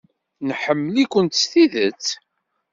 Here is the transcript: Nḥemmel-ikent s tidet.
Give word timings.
Nḥemmel-ikent 0.49 1.33
s 1.41 1.43
tidet. 1.51 2.05